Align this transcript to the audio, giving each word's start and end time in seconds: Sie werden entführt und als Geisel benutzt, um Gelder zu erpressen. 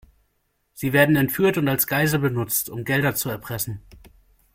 Sie 0.73 0.93
werden 0.93 1.15
entführt 1.15 1.59
und 1.59 1.67
als 1.67 1.85
Geisel 1.85 2.17
benutzt, 2.17 2.71
um 2.71 2.85
Gelder 2.85 3.13
zu 3.13 3.29
erpressen. 3.29 3.83